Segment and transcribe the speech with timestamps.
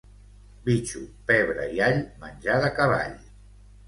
[0.69, 1.01] Bitxo,
[1.31, 3.15] pebre i all, menjar de cavall.